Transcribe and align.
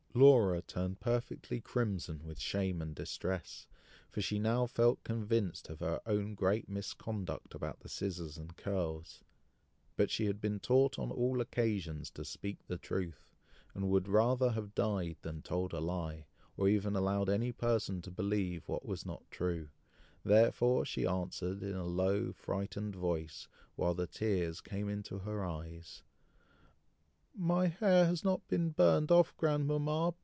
Laura 0.13 0.61
turned 0.61 0.99
perfectly 0.99 1.61
crimson 1.61 2.21
with 2.25 2.37
shame 2.37 2.81
and 2.81 2.93
distress, 2.93 3.65
for 4.09 4.21
she 4.21 4.37
now 4.39 4.65
felt 4.67 5.01
convinced 5.05 5.69
of 5.69 5.79
her 5.79 6.01
own 6.05 6.35
great 6.35 6.67
misconduct 6.67 7.55
about 7.55 7.79
the 7.79 7.87
scissors 7.87 8.37
and 8.37 8.57
curls, 8.57 9.21
but 9.95 10.11
she 10.11 10.25
had 10.25 10.41
been 10.41 10.59
taught 10.59 10.99
on 10.99 11.09
all 11.11 11.39
occasions 11.39 12.09
to 12.09 12.25
speak 12.25 12.57
the 12.67 12.77
truth, 12.77 13.29
and 13.73 13.89
would 13.89 14.09
rather 14.09 14.51
have 14.51 14.75
died 14.75 15.15
than 15.21 15.41
told 15.41 15.71
a 15.71 15.79
lie, 15.79 16.25
or 16.57 16.67
even 16.67 16.93
allowed 16.97 17.29
any 17.29 17.53
person 17.53 18.01
to 18.01 18.11
believe 18.11 18.67
what 18.67 18.85
was 18.85 19.05
not 19.05 19.23
true, 19.31 19.69
therefore 20.25 20.83
she 20.83 21.07
answered 21.07 21.63
in 21.63 21.73
a 21.73 21.85
low, 21.85 22.33
frightened 22.33 22.93
voice, 22.97 23.47
while 23.77 23.93
the 23.95 24.07
tears 24.07 24.59
came 24.59 24.89
into 24.89 25.19
her 25.19 25.45
eyes, 25.45 26.03
"My 27.33 27.67
hair 27.67 28.07
has 28.07 28.25
not 28.25 28.45
been 28.49 28.71
burned 28.71 29.09
off, 29.09 29.33
grandmama! 29.37 30.15